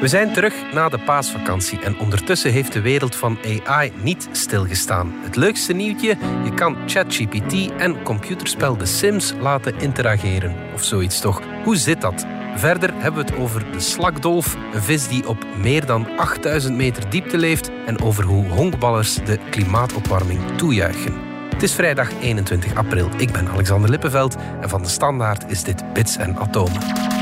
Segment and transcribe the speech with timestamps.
[0.00, 5.12] We zijn terug na de paasvakantie en ondertussen heeft de wereld van AI niet stilgestaan.
[5.22, 10.54] Het leukste nieuwtje, je kan ChatGPT en computerspel The Sims laten interageren.
[10.74, 11.42] Of zoiets toch.
[11.64, 12.26] Hoe zit dat?
[12.56, 17.10] Verder hebben we het over de slakdolf, een vis die op meer dan 8000 meter
[17.10, 21.14] diepte leeft en over hoe honkballers de klimaatopwarming toejuichen.
[21.50, 23.08] Het is vrijdag 21 april.
[23.16, 27.15] Ik ben Alexander Lippenveld en van de Standaard is dit Bits en Atomen.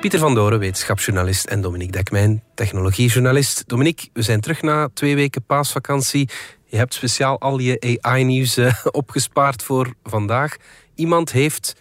[0.00, 3.64] Pieter van Doren, wetenschapsjournalist en Dominique Dekmijn, technologiejournalist.
[3.66, 6.28] Dominique, we zijn terug na twee weken paasvakantie.
[6.64, 10.56] Je hebt speciaal al je AI-nieuws eh, opgespaard voor vandaag.
[10.94, 11.76] Iemand heeft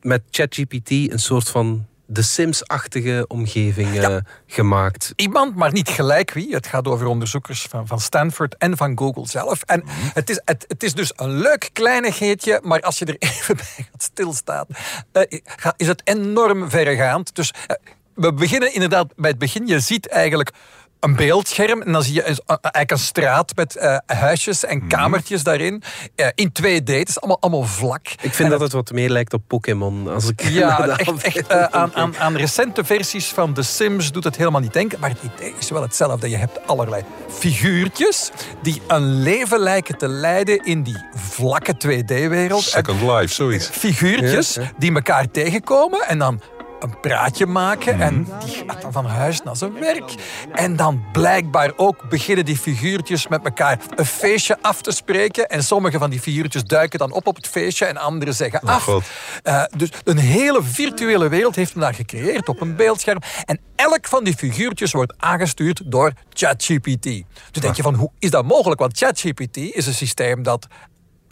[0.00, 5.12] met ChatGPT een soort van de Sims-achtige omgeving eh, gemaakt.
[5.16, 6.54] Iemand, maar niet gelijk wie.
[6.54, 9.62] Het gaat over onderzoekers van, van Stanford en van Google zelf.
[9.62, 9.90] En mhm.
[10.14, 13.86] het, is, het, het is dus een leuk kleinigheidje, maar als je er even bij
[13.90, 14.66] gaat stilstaan,
[15.12, 15.22] uh,
[15.76, 17.34] is het enorm verregaand.
[17.34, 17.52] Dus
[18.14, 19.66] we beginnen inderdaad bij het begin.
[19.66, 20.50] Je ziet eigenlijk
[21.04, 21.82] een beeldscherm.
[21.82, 24.88] En dan zie je eigenlijk een straat met uh, huisjes en mhm.
[24.88, 25.82] kamertjes daarin.
[26.16, 26.84] Uh, in 2D.
[26.84, 28.06] Het is allemaal, allemaal vlak.
[28.20, 30.08] Ik vind dat het wat meer lijkt op Pokémon.
[30.08, 34.24] Als ik ja, echt, echt uh, aan, aan, aan, recente versies van The Sims doet
[34.24, 35.00] het helemaal niet denken.
[35.00, 36.30] Maar het idee is wel hetzelfde.
[36.30, 38.30] Je hebt allerlei figuurtjes
[38.62, 42.62] die een leven lijken te leiden in die vlakke 2D-wereld.
[42.62, 43.68] Second Life, zoiets.
[43.68, 46.40] Figuurtjes die elkaar tegenkomen en dan
[46.80, 48.00] een praatje maken.
[48.00, 48.44] En mhm.
[48.44, 50.14] die gaat dan van huis naar zijn werk.
[50.52, 55.48] En dan blijkbaar ook beginnen die figuurtjes met elkaar een feestje af te spreken.
[55.48, 58.68] En sommige van die figuurtjes duiken dan op op het feestje en anderen zeggen oh,
[58.68, 58.86] af.
[59.44, 63.18] Uh, dus een hele virtuele wereld heeft men daar gecreëerd op een beeldscherm.
[63.44, 67.02] En elk van die figuurtjes wordt aangestuurd door ChatGPT.
[67.02, 67.24] Dus
[67.62, 68.80] denk je van, hoe is dat mogelijk?
[68.80, 70.66] Want ChatGPT is een systeem dat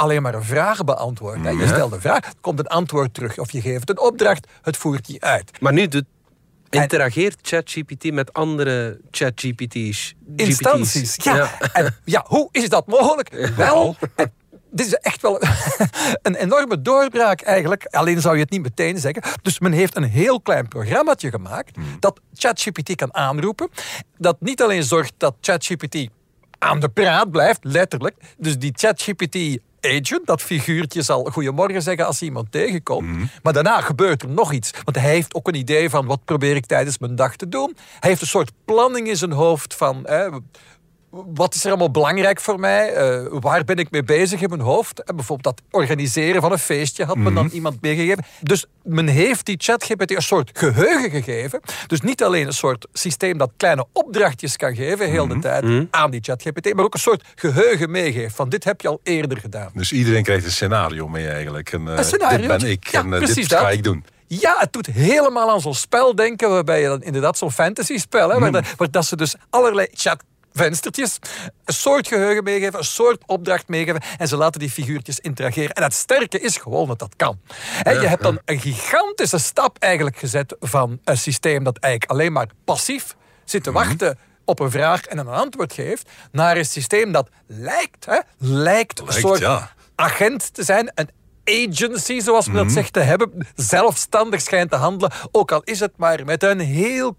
[0.02, 1.56] alleen maar een vraag beantwoorden.
[1.58, 3.38] Je stelt een vraag, komt een antwoord terug.
[3.38, 5.60] Of je geeft een opdracht, het voert die uit.
[5.60, 6.04] Maar nu doet
[6.70, 10.14] Interageert ChatGPT met andere ChatGPT's?
[10.36, 11.36] Instanties, ja.
[11.36, 11.58] Ja.
[11.72, 12.24] En, ja.
[12.26, 13.52] Hoe is dat mogelijk?
[13.56, 13.96] Wel,
[14.70, 15.40] dit is echt wel
[16.22, 17.84] een enorme doorbraak eigenlijk.
[17.84, 19.22] Alleen zou je het niet meteen zeggen.
[19.42, 21.96] Dus men heeft een heel klein programmaatje gemaakt hmm.
[22.00, 23.68] dat ChatGPT kan aanroepen.
[24.18, 26.08] Dat niet alleen zorgt dat ChatGPT
[26.58, 28.16] aan de praat blijft, letterlijk.
[28.38, 33.08] Dus die ChatGPT agent, dat figuurtje zal goedemorgen zeggen als iemand tegenkomt.
[33.08, 33.24] Mhm.
[33.42, 34.70] Maar daarna gebeurt er nog iets.
[34.84, 37.76] Want hij heeft ook een idee van wat probeer ik tijdens mijn dag te doen.
[38.00, 40.06] Hij heeft een soort planning in zijn hoofd van
[41.12, 43.12] wat is er allemaal belangrijk voor mij?
[43.22, 45.02] Uh, waar ben ik mee bezig in mijn hoofd?
[45.02, 47.54] En bijvoorbeeld dat organiseren van een feestje had men dan mhm.
[47.54, 48.24] iemand meegegeven.
[48.40, 51.60] Dus men heeft die ChatGPT een soort geheugen gegeven.
[51.86, 55.42] Dus niet alleen een soort systeem dat kleine opdrachtjes kan geven, heel de mhm.
[55.42, 55.84] tijd, mhm.
[55.90, 58.34] aan die ChatGPT, maar ook een soort geheugen meegeeft.
[58.34, 59.70] Van dit heb je al eerder gedaan.
[59.74, 61.72] Dus iedereen krijgt een scenario mee eigenlijk.
[61.72, 62.48] En, uh, een scenario.
[62.48, 64.04] Dit ben ik en uh, dit ga ik doen.
[64.26, 68.30] Ja, het doet helemaal aan zo'n spel denken, waarbij je dan inderdaad zo'n fantasy spel,
[68.30, 71.18] hè, waar, waar, dat ze dus allerlei chat venstertjes,
[71.64, 75.74] een soort geheugen meegeven, een soort opdracht meegeven en ze laten die figuurtjes interageren.
[75.74, 77.40] En het sterke is gewoon dat dat kan.
[77.84, 82.48] je hebt dan een gigantische stap eigenlijk gezet van een systeem dat eigenlijk alleen maar
[82.64, 83.78] passief zit te mhm.
[83.78, 89.00] wachten op een vraag en een antwoord geeft, naar een systeem dat lijkt, hè, lijkt,
[89.00, 89.48] een soort
[89.94, 91.10] agent te zijn, een
[91.44, 92.74] agency, zoals men dat mhm.
[92.74, 97.16] zegt, te hebben, zelfstandig schijnt te handelen, ook al is het maar met een heel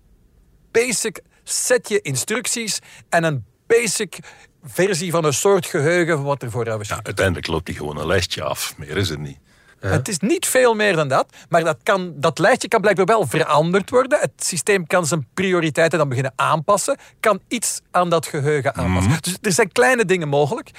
[0.71, 4.19] basic setje instructies en een basic
[4.63, 6.87] versie van een soort geheugen van wat er vooraf is.
[6.87, 8.73] Ja, uiteindelijk loopt hij gewoon een lijstje af.
[8.77, 9.37] Meer is het niet.
[9.79, 13.27] Het is niet veel meer dan dat, maar dat, kan, dat lijstje kan blijkbaar wel
[13.27, 14.19] veranderd worden.
[14.19, 19.11] Het systeem kan zijn prioriteiten dan beginnen aanpassen, kan iets aan dat geheugen aanpassen.
[19.11, 19.21] Mhm.
[19.21, 20.69] Dus er zijn kleine dingen mogelijk.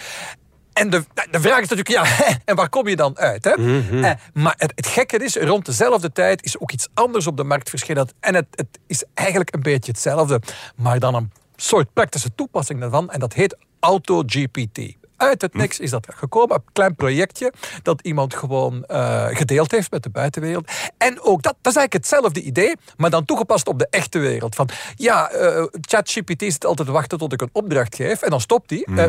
[0.74, 2.04] En de, de vraag is natuurlijk, ja,
[2.44, 3.44] en waar kom je dan uit?
[3.44, 3.56] Hè?
[3.56, 4.04] Mhm.
[4.04, 7.44] eh, maar het, het, gekke is, rond dezelfde tijd is ook iets anders op de
[7.44, 8.08] markt verschenen.
[8.20, 10.40] En het, het is eigenlijk een beetje hetzelfde,
[10.76, 13.10] maar dan een soort praktische toepassing daarvan.
[13.10, 16.56] En dat heet AutoGPT uit het niks is dat gekomen.
[16.56, 17.52] Een klein projectje
[17.82, 20.70] dat iemand gewoon uh, gedeeld heeft met de buitenwereld.
[20.98, 24.54] En ook dat, dat is eigenlijk hetzelfde idee, maar dan toegepast op de echte wereld.
[24.54, 28.70] Van ja, uh, ChatGPT zit altijd wachten tot ik een opdracht geef en dan stopt
[28.70, 28.82] hij.
[28.86, 29.02] Mm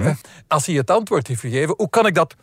[0.47, 2.35] als hij het antwoord heeft gegeven, hoe kan ik dat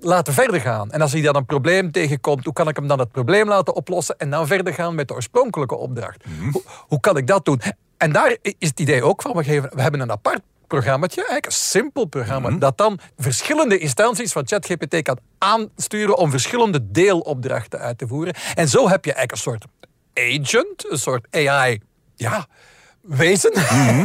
[0.00, 0.90] laten verder gaan.
[0.90, 3.74] En als hij dan een probleem tegenkomt, hoe kan ik hem dan het probleem laten
[3.74, 6.24] oplossen en dan verder gaan met de oorspronkelijke opdracht?
[6.26, 6.50] Mhm.
[6.50, 7.60] hoe, hoe, kan ik dat doen?
[7.96, 10.40] En daar is het idee ook van, we, geven, we hebben een apart
[10.74, 12.58] programmaatje, eigenlijk een simpel programma, mhm.
[12.58, 18.34] dat dan verschillende instanties van ChatGPT kan aansturen om verschillende deelopdrachten uit te voeren.
[18.54, 19.64] En zo heb je eigenlijk een soort
[20.14, 21.80] agent, een soort AI,
[22.16, 22.46] ja,
[23.00, 23.52] wezen.
[23.52, 24.04] Mhm.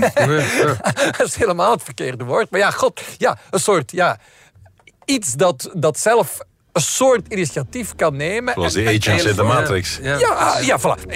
[1.18, 2.50] dat is helemaal het verkeerde woord.
[2.50, 4.20] Maar ja, god, ja, een soort, ja,
[5.06, 6.40] iets dat, dat zelf
[6.72, 8.54] een soort initiatief kan nemen.
[8.54, 10.00] Zoals de agents in de Matrix.
[10.02, 11.14] Ja, ja, ja voilà.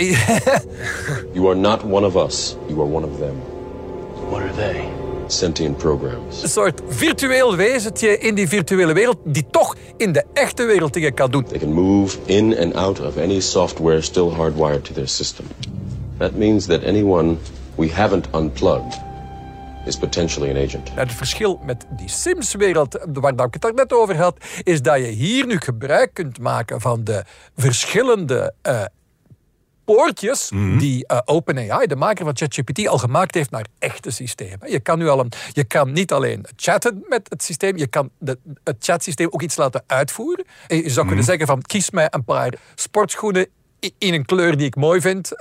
[1.34, 2.56] you are not one of us.
[2.68, 3.36] You are one of them.
[4.30, 5.01] What are they?
[5.32, 6.44] Sentient programs.
[6.44, 11.14] Een soort virtueel wezentje in die virtuele wereld die toch in de echte wereld dingen
[11.14, 11.44] kan doen.
[11.44, 15.46] They can move in and out of any software still hardwired to their system.
[16.18, 17.38] That means that anyone
[17.76, 19.00] we haven't unplugged
[19.86, 20.92] is potentially an agent.
[20.96, 25.46] het verschil met die Sims-wereld, waar ik het net over had, is dat je hier
[25.46, 27.24] nu gebruik kunt maken van de
[27.56, 28.84] verschillende uh,
[29.96, 34.72] poortjes mm die uh, OpenAI, de maker van ChatGPT, al gemaakt heeft naar echte systemen.
[34.72, 38.10] Je kan nu al een, je kan niet alleen chatten met het systeem, je kan
[38.18, 40.46] de, het chatsysteem ook iets laten uitvoeren.
[40.68, 41.24] je zou kunnen mhm.
[41.24, 43.48] zeggen van kies mij een paar sportschoenen
[43.98, 45.30] in een kleur die ik mooi vind.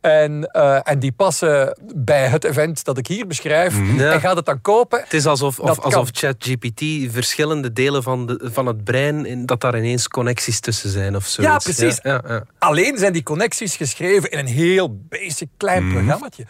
[0.00, 3.78] En, uh, en die passen bij het event dat ik hier beschrijf.
[3.78, 4.00] Mhm.
[4.00, 5.00] En gaat het dan kopen.
[5.00, 6.82] Het is alsof, of, alsof ChatGPT
[7.12, 11.26] verschillende delen van, de, van het brein, in, dat daar ineens connecties tussen zijn of
[11.26, 11.42] zo.
[11.42, 11.98] Ja, precies.
[12.02, 15.92] Ja, ja, Alleen zijn die connecties geschreven in een heel basic klein mm.
[15.92, 16.46] programmaatje.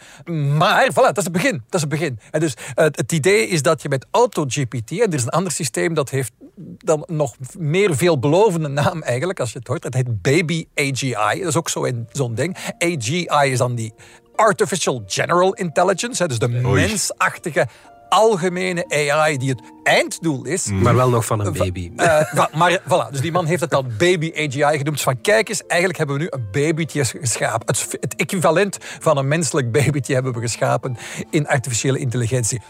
[0.57, 1.51] Maar voilà, dat is het begin.
[1.51, 2.19] Dat is het begin.
[2.31, 5.51] En dus het, het idee is dat je met AutoGPT, en er is een ander
[5.51, 6.31] systeem dat heeft
[6.77, 9.83] dan nog meer veelbelovende naam eigenlijk, als je het hoort.
[9.83, 11.39] Het heet Baby AGI.
[11.39, 11.69] Dat is ook
[12.11, 12.57] zo'n ding.
[12.77, 13.93] AGI is dan die
[14.35, 17.67] Artificial General Intelligence, dus de mensachtige
[18.11, 20.65] algemene AI die het einddoel is.
[20.65, 21.91] Maar wel nog van een baby.
[21.95, 25.01] Uh, maar voilà, dus die man heeft het dan baby AGI genoemd.
[25.01, 27.67] Van kijk eens, eigenlijk hebben we nu een babytje geschapen.
[27.67, 30.97] Het, het equivalent van een menselijk babytje hebben we geschapen
[31.29, 32.61] in artificiële intelligentie.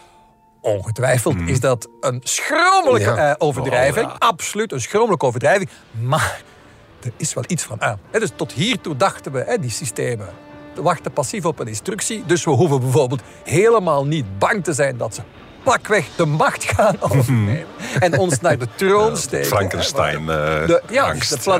[0.61, 1.47] Ongetwijfeld hmm.
[1.47, 4.05] is dat een schromelijke eh, overdrijving.
[4.05, 5.69] Oh, Absoluut een schromelijke overdrijving.
[5.91, 6.41] Maar
[7.03, 7.99] er is wel iets van aan.
[8.11, 10.29] dus tot hiertoe dachten we, die systemen
[10.75, 12.23] wachten passief op een instructie.
[12.25, 15.21] Dus we hoeven bijvoorbeeld helemaal niet bang te zijn dat ze
[15.63, 17.65] pakweg de macht gaan overnemen.
[17.99, 19.47] en ons naar de troon steken.
[19.47, 21.13] Frankenstein uh, de, ja,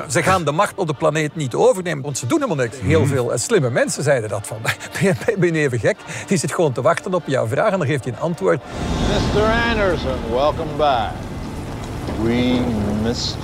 [0.10, 2.78] Ze gaan de macht op de planeet niet overnemen, want ze doen helemaal niks.
[2.80, 3.10] Heel mhm.
[3.10, 4.58] veel uh, slimme mensen zeiden dat van,
[5.40, 5.98] ben je even gek?
[6.28, 8.62] Die zit gewoon te wachten op jouw vraag en dan geeft hij een antwoord.
[9.34, 9.42] Mr.
[9.70, 11.12] Anderson, welcome back.
[12.24, 12.62] We
[13.04, 13.36] missed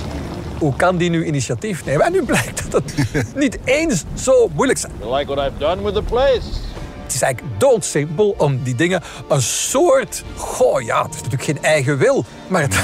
[0.58, 2.06] hoe kan die nu initiatief nemen?
[2.06, 4.84] En nu blijkt dat het niet eens zo moeilijk is.
[5.00, 6.67] like what I've done with the place.
[7.08, 10.24] Het is eigenlijk doodsimpel om die dingen een soort...
[10.36, 12.74] Goh, ja, het is natuurlijk geen eigen wil, maar het,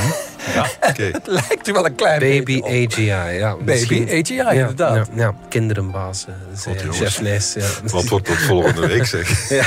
[0.55, 0.67] ja,
[1.12, 3.05] het lijkt er wel een klein Baby AGI,
[3.38, 3.56] ja.
[3.56, 4.94] Baby AGI, inderdaad.
[4.94, 5.35] Ja, ja.
[5.49, 7.55] kinderenbaas, zei chef Nijs.
[7.55, 7.67] Ja.
[7.87, 9.49] Wat wordt het volgende week, zeg?
[9.49, 9.67] ja.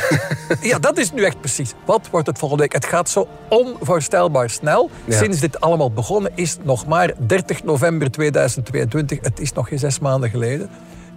[0.62, 1.74] ja, dat is nu echt precies.
[1.86, 2.74] Wat wordt het volgende week?
[2.74, 4.90] Het gaat zo onvoorstelbaar snel.
[5.08, 9.20] Sinds dit allemaal begonnen is nog maar 30 november 2022.
[9.22, 10.70] Het is nog geen zes maanden geleden.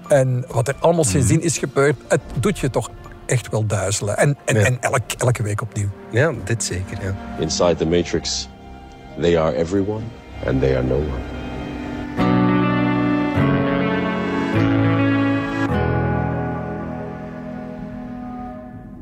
[0.08, 1.46] En wat er allemaal sindsdien mhm.
[1.46, 2.90] is gebeurd, het doet je toch
[3.30, 4.16] echt wel duizelen.
[4.16, 5.88] En, en, en elk, elke week opnieuw.
[6.10, 7.16] Ja, dit zeker, ja.
[7.38, 8.48] Inside the Matrix,
[9.20, 10.02] they are everyone
[10.46, 11.38] and they are no one.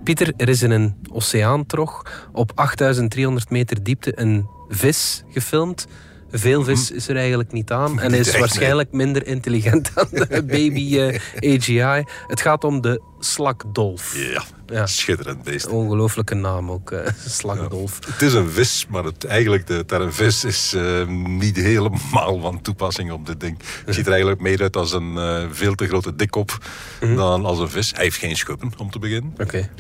[0.03, 2.03] Pieter, er is in een oceaantrog
[2.33, 5.87] op 8300 meter diepte een vis gefilmd
[6.31, 8.01] veel vis is er eigenlijk niet aan.
[8.01, 12.05] En is waarschijnlijk minder intelligent dan de baby uh, eh, AGI.
[12.27, 14.17] Het gaat om de slakdolf.
[14.17, 14.87] Ja, ja.
[14.87, 15.69] schitterend beest.
[15.69, 17.99] Ongelooflijke naam ook, uh, slakdolf.
[18.07, 22.61] het is een vis, maar het, eigenlijk de term vis is uh, niet helemaal van
[22.61, 23.59] toepassing op dit ding.
[23.85, 25.19] Het ziet er eigenlijk meer uit als een
[25.53, 26.59] veel te grote dikkop
[27.01, 27.93] mm dan als een vis.
[27.93, 29.31] Hij heeft geen schubben, om te beginnen.
[29.33, 29.43] Oké.
[29.43, 29.71] Okay.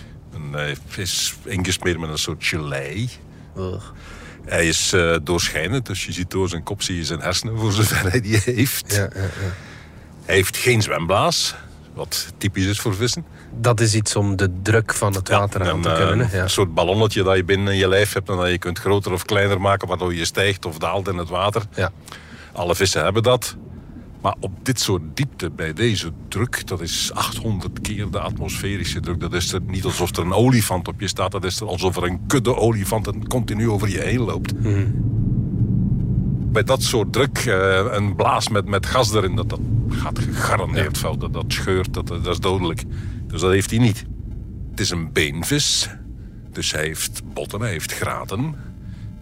[0.50, 3.08] Hij is ingesmeerd met een soort gelei.
[4.44, 7.72] Hij is uh, doorschijnend, dus je ziet door zijn kop zie je zijn hersenen voor
[7.72, 8.94] zover hij die heeft.
[8.94, 9.52] Ja, ja, ja.
[10.24, 11.54] Hij heeft geen zwemblaas,
[11.94, 13.24] wat typisch is voor vissen.
[13.54, 16.28] Dat is iets om de druk van het water aan te kunnen.
[16.32, 19.12] Uh, een soort ballonnetje dat je binnen je lijf hebt en dat je kunt groter
[19.12, 21.62] of kleiner maken, waardoor je stijgt of daalt in het water.
[21.74, 21.90] Ja.
[22.52, 23.56] Alle vissen hebben dat.
[24.20, 29.20] Maar op dit soort diepte, bij deze druk, dat is 800 keer de atmosferische druk.
[29.20, 31.32] Dat is er niet alsof er een olifant op je staat.
[31.32, 34.52] Dat is er alsof er een kudde olifanten continu over je heen loopt.
[36.52, 40.94] Bij dat soort druk, uh, een blaas met, met gas erin, dat, dat gaat gegarandeerd
[40.94, 41.00] ja.
[41.00, 41.20] fout.
[41.20, 42.84] Dat, dat scheurt, dat, dat is dodelijk.
[43.26, 44.04] Dus dat heeft hij niet.
[44.70, 45.88] Het is een beenvis.
[46.52, 48.54] Dus hij heeft botten, hij heeft graten.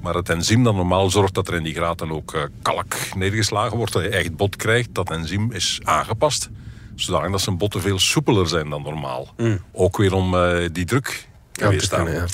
[0.01, 3.77] Maar het enzym dat normaal zorgt dat er in die graten ook uh, kalk neergeslagen
[3.77, 6.49] wordt, dat je echt bot krijgt, dat enzym is aangepast.
[6.95, 9.29] Zodat zijn botten veel soepeler zijn dan normaal.
[9.37, 9.61] Mm.
[9.73, 12.13] Ook weer om uh, die druk te weerstaan.
[12.13, 12.27] Ja.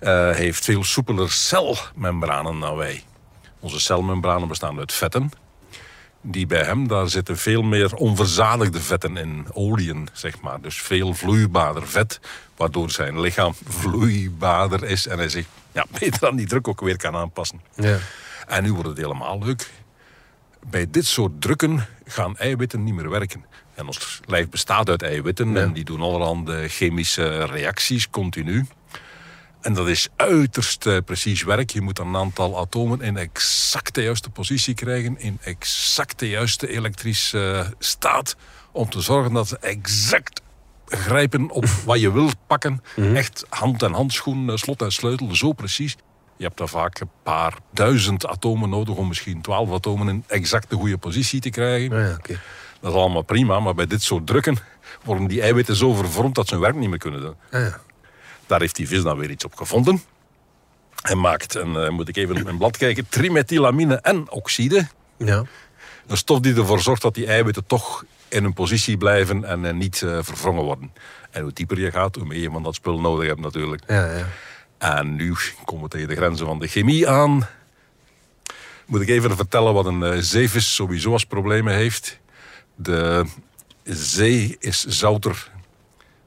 [0.00, 3.02] Uh, heeft veel soepeler celmembranen dan wij.
[3.60, 5.30] Onze celmembranen bestaan uit vetten.
[6.20, 10.60] Die bij hem, daar zitten veel meer onverzadigde vetten in, oliën, zeg maar.
[10.60, 12.20] Dus veel vloeibaarder vet,
[12.56, 16.96] waardoor zijn lichaam vloeibaarder is en hij zich ja, beter aan die druk ook weer
[16.96, 17.60] kan aanpassen.
[17.74, 17.98] Ja.
[18.46, 19.70] En nu wordt het helemaal leuk.
[20.70, 23.44] Bij dit soort drukken gaan eiwitten niet meer werken.
[23.74, 28.66] En ons lijf bestaat uit eiwitten en die doen allerhande chemische reacties continu.
[29.60, 31.70] En dat is uiterst eh, precies werk.
[31.70, 36.68] Je moet een aantal atomen in exact de juiste positie krijgen, in exact de juiste
[36.68, 38.36] elektrische eh, staat,
[38.72, 40.40] om te zorgen dat ze exact
[40.86, 42.82] grijpen op wat je wilt pakken.
[43.14, 45.96] Echt hand en handschoen, eh, slot en sleutel, zo precies.
[46.36, 50.70] Je hebt daar vaak een paar duizend atomen nodig om misschien twaalf atomen in exact
[50.70, 51.98] de goede positie te krijgen.
[51.98, 52.16] Ja.
[52.80, 54.56] Dat is allemaal prima, maar bij dit soort drukken
[55.04, 57.34] worden die eiwitten zo vervormd dat ze hun werk niet meer kunnen doen.
[57.50, 57.80] Ja.
[58.50, 60.02] Daar heeft die vis dan weer iets op gevonden.
[61.02, 64.86] Hij maakt, en eh, moet ik even op mijn blad kijken, trimethylamine en oxide.
[65.16, 65.44] Ja.
[66.06, 69.72] Een stof die ervoor zorgt dat die eiwitten toch in hun positie blijven en eh,
[69.72, 70.92] niet eh, verwrongen worden.
[71.30, 73.82] En hoe dieper je gaat, hoe meer je van dat spul nodig hebt natuurlijk.
[73.86, 74.26] Ja, ja.
[74.78, 77.48] En nu komen we tegen de grenzen van de chemie aan.
[78.86, 82.18] Moet ik even vertellen wat een zeevis sowieso als problemen heeft.
[82.74, 83.24] De
[83.84, 85.50] zee is zouter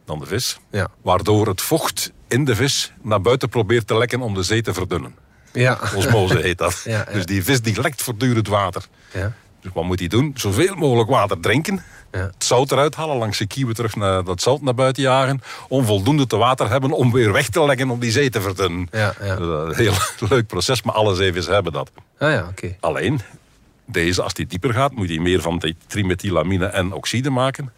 [0.05, 0.59] dan de vis.
[0.71, 0.87] Ja.
[1.01, 4.73] Waardoor het vocht in de vis naar buiten probeert te lekken om de zee te
[4.73, 5.15] verdunnen.
[5.53, 5.79] Ja.
[5.95, 6.81] Osmose heet dat.
[6.85, 7.13] Ja, ja.
[7.13, 8.85] Dus die vis die lekt voortdurend water.
[9.13, 9.33] Ja.
[9.61, 10.31] Dus wat moet hij doen?
[10.35, 11.83] Zoveel mogelijk water drinken.
[12.11, 12.19] Ja.
[12.19, 15.41] Het zout eruit halen, langs de kieuwen terug naar dat zout naar buiten jagen.
[15.67, 18.87] Om voldoende te water hebben om weer weg te leggen om die zee te verdunnen.
[18.91, 19.93] Ja, een heel
[20.29, 21.91] leuk proces, maar alle zeevissen hebben dat.
[22.17, 22.75] Ah ja, oké.
[22.79, 23.21] Alleen,
[23.85, 27.71] deze, als die dieper gaat, moet hij meer van die trimethylamine en oxide maken.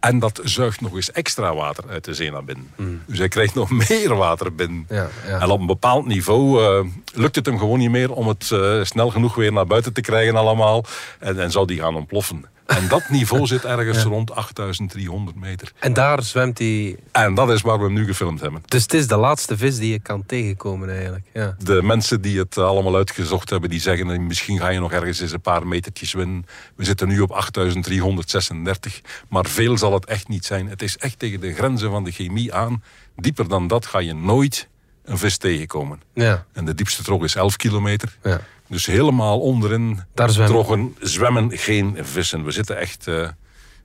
[0.00, 2.70] En dat zuigt nog eens extra water uit de zee naar binnen.
[3.06, 4.86] Dus hij krijgt nog meer water binnen.
[4.88, 5.40] Ja, ja.
[5.40, 8.84] En op een bepaald niveau eh, lukt het hem gewoon niet meer om het eh,
[8.84, 10.84] snel genoeg weer naar buiten te krijgen allemaal.
[11.18, 12.44] En, en zou die gaan ontploffen.
[12.68, 15.72] En dat niveau zit ergens rond 8300 meter.
[15.78, 16.96] En daar zwemt hij...
[17.12, 18.62] En dat is waar we hem nu gefilmd hebben.
[18.64, 21.24] Dus het is de laatste vis die je kan tegenkomen eigenlijk.
[21.32, 21.56] Ja.
[21.58, 24.26] De mensen die het allemaal uitgezocht hebben, die zeggen...
[24.26, 26.46] misschien ga je nog ergens eens een paar metertjes winnen.
[26.76, 29.00] We zitten nu op 8336.
[29.28, 30.68] Maar veel zal het echt niet zijn.
[30.68, 32.82] Het is echt tegen de grenzen van de chemie aan.
[33.16, 34.68] Dieper dan dat ga je nooit
[35.04, 36.00] een vis tegenkomen.
[36.14, 36.44] Ja.
[36.52, 38.16] En de diepste trog is 11 kilometer.
[38.22, 38.40] Ja.
[38.68, 42.44] Dus helemaal onderin Daar zwemmen- zwemmen geen vissen.
[42.44, 43.28] We zitten echt eh,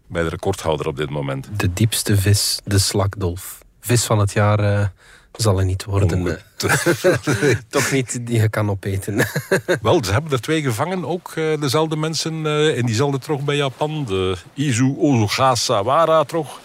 [0.08, 1.48] bij de recordhouder op dit moment.
[1.58, 3.58] De diepste vis, de slakdolf.
[3.80, 4.88] Vis van het jaar eh,
[5.32, 6.28] zal er niet worden.
[6.28, 6.36] eh.
[7.70, 9.16] Toch niet die je kan opeten.
[9.82, 14.06] Wel, ze hebben er twee gevangen, ook dezelfde mensen in diezelfde trog bij Japan.
[14.06, 16.60] De Izu Ozugashawara trog.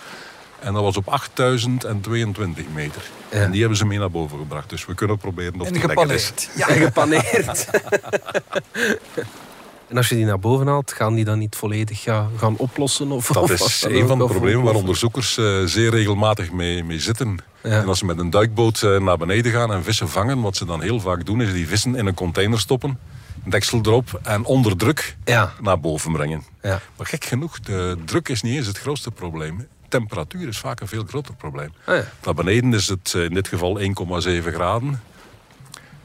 [0.61, 3.03] En dat was op 8022 meter.
[3.31, 3.39] Ja.
[3.39, 4.71] En die hebben ze mee naar boven gebracht.
[4.71, 6.27] Dus we kunnen proberen of En het lekker is.
[6.27, 6.51] gepaneerd.
[6.57, 7.71] Ja, gepaneerd.
[9.89, 13.11] en als je die naar boven haalt, gaan die dan niet volledig ja, gaan oplossen?
[13.11, 16.85] Of, Dat of is dan een van de problemen waar onderzoekers eh, zeer regelmatig mee,
[16.85, 17.39] mee zitten.
[17.63, 17.71] Ja.
[17.71, 20.65] En als ze met een duikboot eh, naar beneden gaan en vissen vangen, wat ze
[20.65, 22.99] dan heel vaak doen, is die vissen in een container stoppen,
[23.45, 25.53] een deksel erop en onder druk Ja.
[25.61, 26.43] naar boven brengen.
[26.63, 26.81] Ja.
[26.97, 29.67] Maar gek genoeg, de druk is niet eens het grootste probleem.
[29.89, 31.73] Temperatuur is vaak een veel groter probleem.
[31.85, 32.05] Ah, ja.
[32.25, 35.01] Naar beneden is het eh, in dit geval 1,7 graden.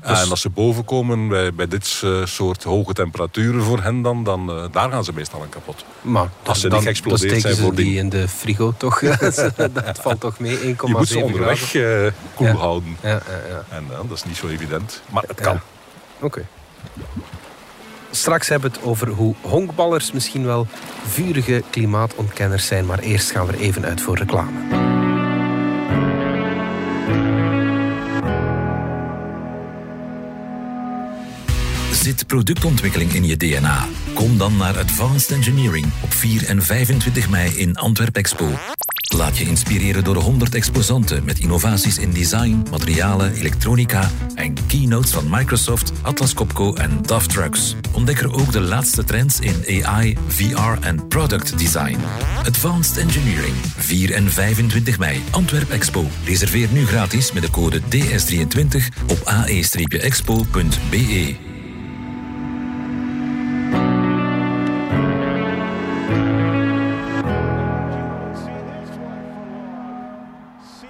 [0.08, 4.02] Dus- En als ze boven komen bij, bij dit eh, soort hoge temperaturen voor hen,
[4.02, 5.86] dan, dan eh, daar gaan ze meestal aan kapot.
[6.02, 7.86] Maar Als ze dan, niet geëxplodeerd dan steken zijn ze voordien.
[7.86, 9.00] die in de frigo toch?
[9.84, 11.72] dat valt toch mee, 1,7 Je moet ze onderweg
[12.36, 12.54] koel Ja.
[12.54, 12.98] houden.
[13.02, 13.66] Ja, ja, ja.
[13.70, 15.02] En dat is niet zo evident.
[15.10, 15.60] Maar het kan.
[16.20, 16.46] Oké.
[18.16, 20.68] Straks hebben we het over hoe honkballers misschien wel
[21.08, 22.86] vurige klimaatontkenners zijn.
[22.86, 24.60] Maar eerst gaan we even uit voor reclame.
[31.92, 33.88] Zit productontwikkeling in je DNA?
[34.14, 38.50] Kom dan naar Advanced Engineering op 4 en 25 mei in Antwerp Expo.
[39.18, 45.30] Laat je inspireren door 100 exposanten met innovaties in design, materialen, elektronica en keynotes van
[45.30, 47.76] Microsoft, Atlas Copco en DAF Trucks.
[47.92, 51.98] Ontdek er ook de laatste trends in AI, VR en product design.
[52.46, 56.06] Advanced Engineering, 4 en 25 mei, Antwerp Expo.
[56.26, 57.86] Reserveer nu gratis met de code DS23
[59.08, 60.42] op ae-expo.be.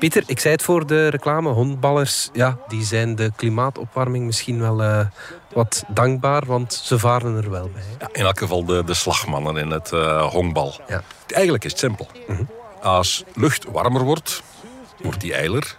[0.03, 1.50] Pieter, ik zei het voor de reclame.
[1.50, 5.05] Hondballers, ja, die zijn de klimaatopwarming misschien wel eh,
[5.53, 7.83] wat dankbaar, want ze varen er wel bij.
[8.00, 10.74] Ja, in elk geval de, de slagmannen in het eh honkbal.
[10.88, 11.03] Ja.
[11.27, 12.07] Eigenlijk is het simpel.
[12.81, 14.43] Als lucht warmer wordt,
[15.01, 15.77] wordt die eiler.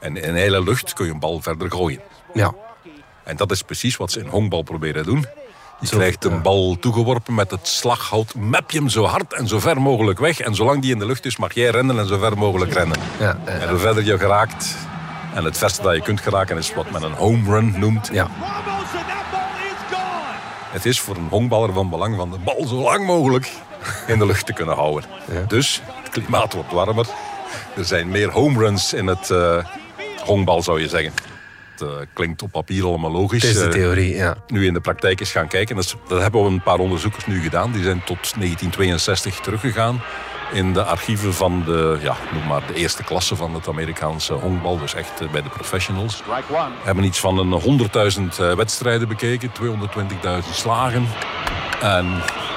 [0.00, 2.00] En in ijle lucht kun je een bal verder gooien.
[2.34, 2.54] Ja,
[3.24, 5.26] En dat is precies wat ze in honkbal proberen te doen.
[5.82, 8.34] Je krijgt een bal toegeworpen met het slaghout.
[8.34, 10.40] Map je hem zo hard en zo ver mogelijk weg.
[10.40, 12.98] En zolang die in de lucht is, mag jij rennen en zo ver mogelijk rennen.
[13.18, 13.52] Ja, ja.
[13.52, 14.76] En hoe verder je geraakt...
[15.34, 18.10] En het verste dat je kunt geraken is wat men een home run noemt.
[18.12, 18.28] Ja.
[20.70, 23.52] Het is voor een honkballer van belang van de bal zo lang mogelijk
[24.06, 25.10] in de lucht te kunnen houden.
[25.48, 27.06] Dus het klimaat wordt warmer.
[27.76, 29.64] Er zijn meer home runs in het eh
[30.24, 31.12] honkbal, zou je zeggen.
[31.82, 33.42] Het eh, klinkt op papier allemaal logisch.
[33.42, 34.36] Het is de Eh, theorie, ja.
[34.46, 35.76] nu in de praktijk eens gaan kijken.
[35.76, 37.72] Dat, is- dat hebben we een paar onderzoekers nu gedaan.
[37.72, 40.02] Die zijn tot 1962 teruggegaan
[40.52, 44.78] in de archieven van de, ja, noem maar de eerste klasse van het Amerikaanse honkbal.
[44.78, 46.22] Dus echt eh, bij de professionals.
[46.84, 51.06] Hebben iets van een 100.000 eh, wedstrijden bekeken, 220.000 slagen.
[51.80, 52.06] En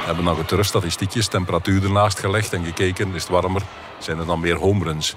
[0.06, 3.62] hebben dan getrust statistiekjes, temperatuur ernaast gelegd en gekeken, is het warmer,
[4.00, 5.16] zijn er dan meer home runs.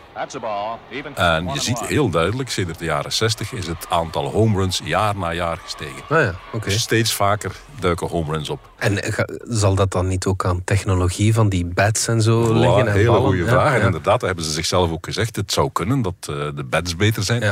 [1.14, 5.16] En je ziet heel duidelijk, sinds de jaren 60 is het aantal home runs jaar
[5.16, 6.02] na jaar gestegen.
[6.08, 6.64] Ah ja, oké.
[6.68, 8.70] Dus steeds vaker duiken home runs op.
[8.78, 12.52] En ga- zal dat dan niet ook aan technologie van die bats en zo Voilà,
[12.58, 12.86] liggen?
[12.86, 13.74] En hele goede Ja, vraag.
[13.74, 15.36] En inderdaad, dat hebben ze zichzelf ook gezegd.
[15.36, 17.42] Het zou kunnen dat eh, de beds beter zijn.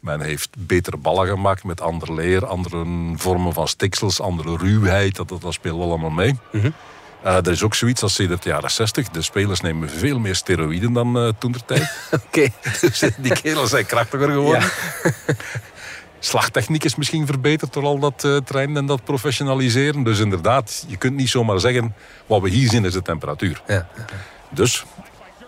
[0.00, 2.84] Men heeft betere ballen gemaakt met ander leer, andere
[3.16, 5.16] vormen van stiksels, andere ruwheid.
[5.16, 6.38] Dat, dat, dat speelt allemaal mee.
[6.52, 6.70] Mhm.
[7.22, 9.08] Eh, er is ook zoiets als sinds de jaren 60.
[9.08, 11.92] De spelers nemen veel meer steroïden dan eh, toen der tijd.
[12.26, 12.48] Oké.
[12.80, 14.70] dus die kerels zijn krachtiger geworden.
[16.20, 20.02] Slagtechniek is misschien verbeterd door al dat eh, trainen en dat professionaliseren.
[20.02, 21.94] Dus inderdaad, je kunt niet zomaar zeggen...
[22.26, 23.62] wat we hier zien is de temperatuur.
[23.66, 23.88] Ja.
[24.50, 24.84] Dus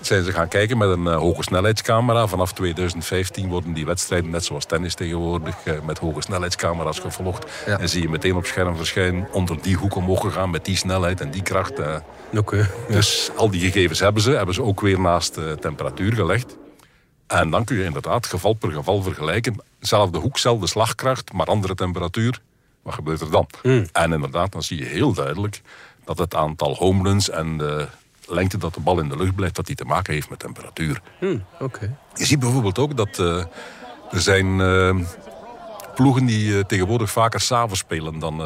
[0.00, 2.26] zijn ze gaan kijken met een eh, hoge snelheidscamera.
[2.26, 7.46] Vanaf 2015 worden die wedstrijden, net zoals tennis tegenwoordig, eh, met hoge snelheidscamera's gevolgd.
[7.66, 7.78] Ja.
[7.78, 11.20] En zie je meteen op scherm verschijnen onder die hoek omhoog gegaan met die snelheid
[11.20, 11.72] en die kracht.
[12.36, 12.70] Oké.
[12.88, 16.56] Dus al die gegevens hebben ze, hebben ze ook weer naast de temperatuur gelegd.
[17.26, 19.62] En dan kun je inderdaad geval per geval vergelijken.
[19.80, 22.40] Zelfde hoek, zelfde slagkracht, maar andere temperatuur.
[22.82, 23.46] Wat gebeurt er dan?
[23.92, 25.60] En inderdaad, dan zie je heel duidelijk
[26.04, 27.86] dat het aantal home runs en de
[28.34, 31.00] lengte dat de bal in de lucht blijft, dat die te maken heeft met temperatuur.
[31.18, 31.96] Hm, Oké.
[32.14, 33.36] Je ziet bijvoorbeeld ook dat eh,
[34.10, 34.96] er zijn eh,
[35.94, 38.42] ploegen die eh, tegenwoordig vaker s'avonds spelen dan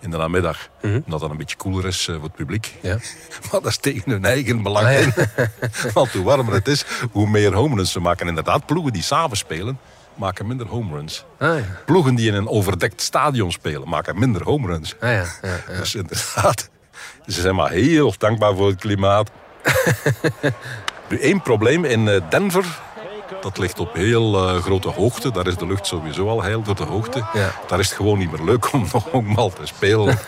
[0.00, 0.68] in de namiddag.
[0.82, 2.74] Omdat dat een beetje koeler is voor het publiek.
[2.82, 2.98] Ja.
[3.50, 5.16] Maar dat is tegen hun eigen belang Ah.
[5.94, 8.28] Want hoe warmer het is, hoe meer home runs ze maken.
[8.28, 9.78] Inderdaad, ploegen die s'avonds spelen,
[10.14, 11.24] maken minder home runs.
[11.38, 11.64] Ah ja.
[11.86, 14.94] Ploegen die in een overdekt stadion spelen, maken minder home runs.
[15.00, 15.24] Ah ja.
[15.42, 15.78] ja, ja.
[15.78, 16.70] Dus inderdaad,
[17.26, 19.30] ze zijn maar heel dankbaar voor het klimaat.
[21.08, 22.80] nu, één probleem in eh, Denver.
[23.40, 25.30] Dat ligt op heel eh, grote hoogte.
[25.30, 27.24] Daar is de lucht sowieso al heel door de hoogte.
[27.32, 27.52] Ja.
[27.66, 30.18] Daar is het gewoon niet meer leuk om nog eenmaal te spelen.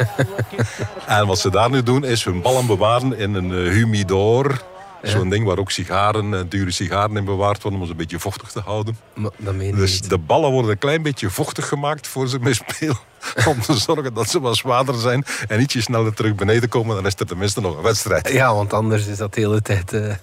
[1.06, 4.62] en wat ze daar nu doen, is hun ballen bewaren in een eh, humidor.
[5.02, 8.18] Zo'n ding waar ook sigaren, eh, dure sigaren in bewaard worden om ze een beetje
[8.18, 8.98] vochtig te houden.
[9.14, 10.10] Maar dat meen je Dus niet.
[10.10, 12.98] de ballen worden een klein beetje vochtig gemaakt voor ze mee spelen.
[13.46, 16.94] Om te zorgen dat ze wat zwaarder zijn en ietsje sneller terug beneden komen.
[16.94, 18.28] Dan is er tenminste nog een wedstrijd.
[18.32, 19.92] Ja, want anders is dat de hele tijd...
[19.92, 20.14] eh,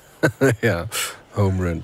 [0.69, 0.87] ja,
[1.29, 1.81] home run.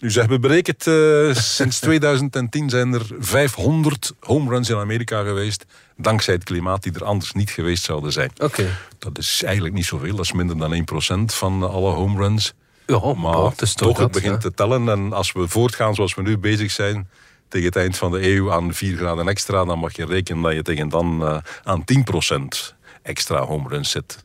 [0.00, 5.64] Nu, ze hebben berekend, eh, sinds 2010 zijn er 500 home runs in Amerika geweest.
[5.96, 8.30] Dankzij het klimaat die er anders niet geweest zouden zijn.
[8.38, 8.78] Oké.
[8.98, 10.16] Dat is eigenlijk niet zoveel.
[10.16, 10.86] Dat is minder dan
[11.30, 12.54] 1% van alle home runs.
[12.86, 14.38] Ja, Maar oh, het toch het begint ja.
[14.38, 14.88] te tellen.
[14.88, 17.08] En als we voortgaan zoals we nu bezig zijn...
[17.48, 19.64] tegen het eind van de eeuw aan 4 graden extra...
[19.64, 21.94] dan mag je rekenen dat je tegen dan eh, aan 10%
[23.02, 24.24] extra home runs zit.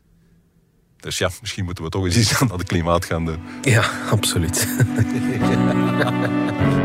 [1.00, 3.40] Dus ja, misschien moeten we toch eens iets aan dat klimaat gaan doen.
[3.62, 4.66] Ja, absoluut.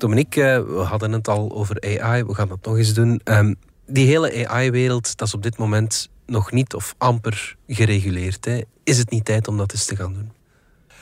[0.00, 3.20] Dominique, eh, we hadden het al over AI, we gaan dat nog eens doen.
[3.24, 3.54] Ehm,
[3.86, 8.44] die hele AI-wereld, dat is op dit moment nog niet of amper gereguleerd.
[8.44, 8.60] Hè.
[8.84, 10.32] Is het niet tijd om dat eens te gaan doen?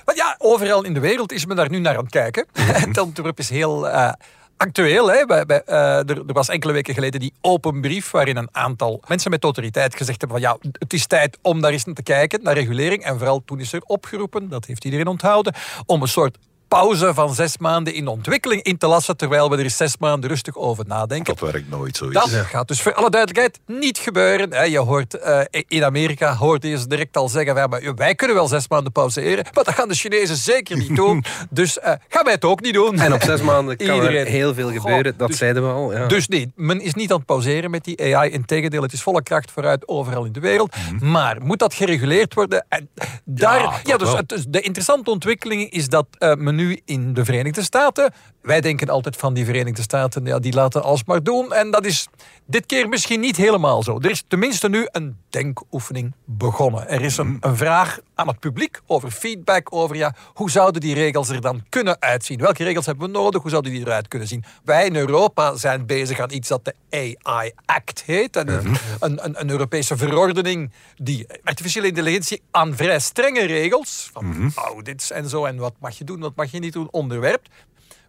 [0.04, 2.46] Maar ja, overal in de wereld is men daar nu naar aan het kijken.
[2.52, 4.12] Het Antwerp is heel eh,
[4.56, 5.10] actueel.
[5.10, 5.24] Hè?
[5.24, 9.02] Bij, bij, eh, er, er was enkele weken geleden die open brief waarin een aantal
[9.08, 12.02] mensen met autoriteit gezegd hebben van ja, het is tijd om daar eens naar te
[12.02, 13.04] kijken, naar regulering.
[13.04, 15.54] En vooral toen is er opgeroepen, dat heeft iedereen onthouden,
[15.86, 19.70] om een soort pauze van zes maanden in ontwikkeling in te lassen, terwijl we er
[19.70, 21.36] zes maanden rustig over nadenken.
[21.36, 22.30] Dat werkt nooit zoiets.
[22.30, 24.52] Dat gaat dus voor alle duidelijkheid niet gebeuren.
[24.52, 24.62] hè.
[24.62, 27.94] Je hoort, eh, in Amerika hoorde je ze direct al zeggen...
[27.96, 31.24] Wij kunnen wel zes maanden pauzeren, maar dat gaan de Chinezen zeker niet doen.
[31.50, 32.98] dus eh, gaan wij het ook niet doen.
[32.98, 34.16] En op zes maanden kan Iedereen.
[34.16, 35.92] er heel veel gebeuren, Goh, dat dus- zeiden we al.
[35.92, 36.06] Ja.
[36.06, 38.30] Dus nee, men is niet aan het pauzeren met die AI.
[38.30, 40.74] Integendeel, het is volle kracht vooruit overal in de wereld.
[41.00, 42.64] Maar moet dat gereguleerd worden?
[42.68, 42.88] En
[43.24, 47.62] daar, Ja, dus, dus de interessante ontwikkeling is dat eh, men nu in de Verenigde
[47.62, 48.12] Staten.
[48.42, 51.52] Wij denken altijd van die Verenigde Staten, ja, die laten alsmaar doen.
[51.52, 52.08] En dat is
[52.46, 53.98] dit keer misschien niet helemaal zo.
[53.98, 56.88] Er is tenminste nu een denkoefening begonnen.
[56.88, 60.94] Er is een, een vraag aan het publiek over feedback, over ja, hoe zouden die
[60.94, 62.38] regels er dan kunnen uitzien?
[62.38, 63.42] Welke regels hebben we nodig?
[63.42, 64.44] Hoe zouden die eruit kunnen zien?
[64.64, 68.36] Wij in Europa zijn bezig aan iets dat de AI Act heet.
[68.36, 75.10] En een, een, een, Europese verordening die artificiële intelligentie aan vrij strenge regels, van audits
[75.10, 77.48] en zo, en wat mag je doen, wat mag je niet doen, onderwerpt.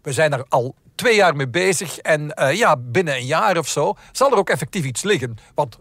[0.02, 3.68] We zijn er al twee jaar mee bezig en uh, ja, binnen een jaar of
[3.68, 5.38] zo zal er ook effectief iets liggen.
[5.54, 5.78] Want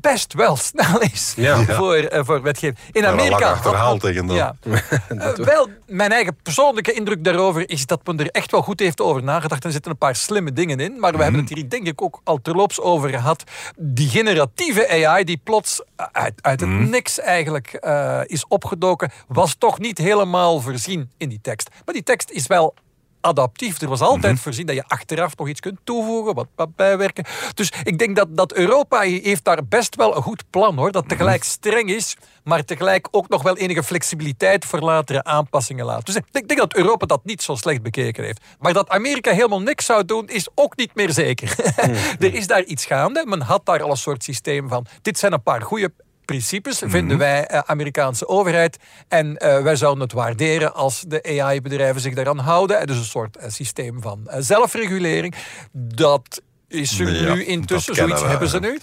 [0.00, 1.64] best wel snel is Ja.
[1.78, 2.78] Voor, uh, voor wetgeving.
[2.92, 3.50] In Amerika...
[3.50, 4.36] achterhaald tegen dan.
[4.36, 4.56] Ja.
[4.64, 9.00] Uh, wel, mijn eigen persoonlijke indruk daarover is dat men er echt wel goed heeft
[9.00, 9.60] over nagedacht.
[9.60, 11.00] En er zitten een paar slimme dingen in.
[11.00, 13.44] Maar we hebben het hier denk ik ook al terloops over gehad.
[13.76, 15.82] Die generatieve AI die plots
[16.12, 21.40] uit, uit het niks eigenlijk uh, is opgedoken, was toch niet helemaal voorzien in die
[21.42, 21.68] tekst.
[21.84, 22.74] Maar die tekst is wel
[23.20, 23.80] adaptief.
[23.80, 24.38] Er was altijd mm -hmm.
[24.38, 27.24] voorzien dat je achteraf nog iets kunt toevoegen, wat, wat bijwerken.
[27.54, 30.92] Dus ik denk dat, dat Europa heeft daar best wel een goed plan hoor.
[30.92, 36.06] Dat tegelijk streng is, maar tegelijk ook nog wel enige flexibiliteit voor latere aanpassingen laat.
[36.06, 38.40] Dus ik denk, denk dat Europa dat niet zo slecht bekeken heeft.
[38.58, 41.54] Maar dat Amerika helemaal niks zou doen, is ook niet meer zeker.
[41.76, 42.16] Mm -hmm.
[42.18, 43.24] er is daar iets gaande.
[43.26, 44.86] Men had daar al een soort systeem van.
[45.02, 45.92] Dit zijn een paar goede
[46.26, 48.78] principes, vinden wij uh, Amerikaanse overheid.
[49.08, 52.86] En uh, wij zouden het waarderen als de AI-bedrijven zich daaraan houden.
[52.86, 55.34] Dus een soort uh, systeem van zelfregulering.
[55.72, 56.42] Dat
[56.76, 57.94] is er ja, nu intussen.
[57.94, 58.78] Zoiets we, hebben ze nu.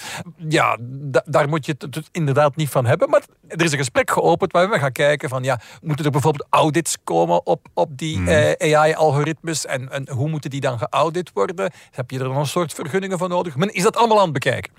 [0.50, 3.10] Ja, da daar moet je het inderdaad niet van hebben.
[3.10, 5.44] Maar er is een gesprek geopend waar we gaan kijken van...
[5.44, 8.28] ja, moeten er bijvoorbeeld audits komen op, op die mm.
[8.28, 9.66] uh, AI-algoritmes?
[9.66, 11.72] En, en hoe moeten die dan geaudit worden?
[11.92, 13.56] Heb je er dan een soort vergunningen voor nodig?
[13.56, 14.74] Men is dat allemaal aan het bekijken.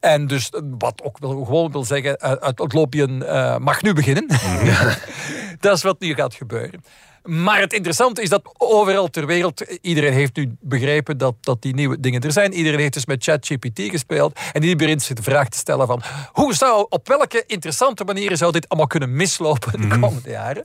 [0.00, 2.16] En dus wat ook wil, gewoon wil zeggen...
[2.18, 4.24] het, het lobbyen uh, mag nu beginnen.
[4.24, 4.70] Mm.
[5.60, 6.82] dat is wat nu gaat gebeuren.
[7.22, 11.74] Maar het interessante is dat overal ter wereld, iedereen heeft nu begrepen dat, dat die
[11.74, 12.52] nieuwe dingen er zijn.
[12.52, 14.34] Iedereen heeft dus met ChatGPT gespeeld.
[14.34, 16.02] En iedereen begint zich de vraag te stellen van,
[16.32, 20.62] hoe zou, op welke interessante manieren zou dit allemaal kunnen mislopen de komende jaren?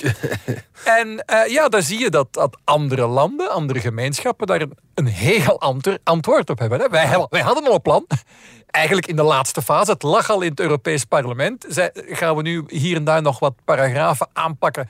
[1.00, 5.08] en uh, ja, daar zie je dat, dat andere landen, andere gemeenschappen daar een, een
[5.08, 6.80] heel ander antwoord op hebben.
[6.80, 6.90] Hè?
[6.90, 8.06] Wij, wij hadden al een plan
[8.76, 9.92] eigenlijk in de laatste fase.
[9.92, 11.66] Het lag al in het Europees Parlement.
[11.68, 14.90] Zij, gaan we nu hier en daar nog wat paragrafen aanpakken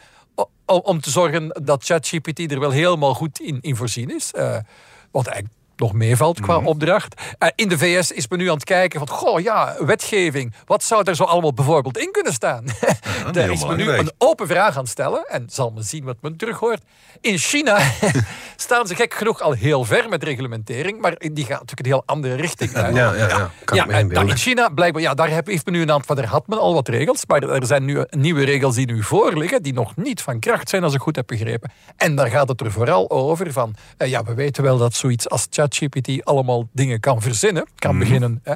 [0.66, 4.32] om te zorgen dat ChatGPT er wel helemaal goed in, voorzien is.
[4.36, 4.58] Uh,
[5.12, 6.68] eigenlijk nog meevalt qua mm-hmm.
[6.68, 7.22] opdracht.
[7.40, 10.54] Uh, in de VS is men nu aan het kijken van, goh ja, wetgeving.
[10.66, 12.64] Wat zou er zo allemaal bijvoorbeeld in kunnen staan?
[13.24, 16.04] Ja, Daar is men nu een open vraag aan het stellen en zal men zien
[16.04, 16.82] wat men terug hoort.
[17.22, 17.80] In China
[18.56, 22.04] staan ze gek genoeg al heel ver met reglementering, maar die gaat natuurlijk een heel
[22.06, 22.96] andere richting uit.
[22.96, 23.52] Ja, ja, ja.
[23.64, 26.26] Kan ja en dan in China blijkbaar, ja, daar heeft men nu een aantal, daar
[26.26, 29.74] had men al wat regels, maar er zijn nu nieuwe regels die nu voorliggen, die
[29.74, 31.72] nog niet van kracht zijn als ik goed heb begrepen.
[31.98, 35.30] En daar gaat het er vooral over van, uh, ja, we weten wel dat zoiets
[35.30, 38.00] als chat ChatGPT allemaal dingen kan verzinnen, kan mm.
[38.00, 38.56] beginnen hè,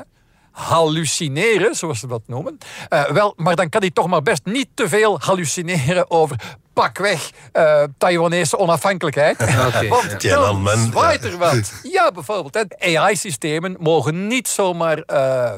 [0.52, 2.58] hallucineren, zoals ze dat noemen.
[2.90, 7.32] Uh, wel, maar dan kan hij toch maar best niet te veel hallucineren over pakweg
[7.54, 9.38] uh, Taiwanese onafhankelijkheid.
[9.68, 10.36] Okay, Want ja.
[10.36, 11.74] dan zwaait er wat.
[11.84, 12.80] Ja, bijvoorbeeld.
[12.80, 15.04] AI-systemen mogen niet zomaar...
[15.08, 15.52] Uh,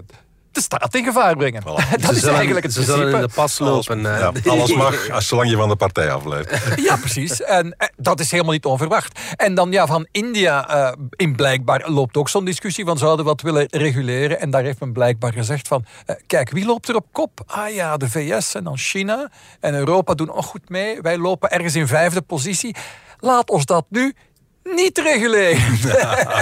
[0.51, 1.61] de staat in gevaar brengen.
[1.61, 1.65] Voilà.
[1.91, 3.99] Dat ze is zullen, eigenlijk het Ze zullen in de pas lopen.
[3.99, 6.49] Uh, ja, alles mag, als zolang je van de partij afblijft.
[6.87, 7.41] Ja, precies.
[7.41, 9.19] En uh, dat is helemaal niet onverwacht.
[9.35, 13.41] En dan ja, van India uh, in blijkbaar loopt ook zo'n discussie van zouden wat
[13.41, 14.39] willen reguleren.
[14.39, 15.85] En daar heeft men blijkbaar gezegd van,
[16.27, 17.39] kijk, wie loopt er op kop?
[17.45, 19.29] Ah ja, de VS en dan China.
[19.59, 21.01] En Europa doen ook goed mee.
[21.01, 22.75] Wij lopen ergens in vijfde positie.
[23.19, 24.13] Laat ons dat nu
[24.63, 25.57] niet reguleren.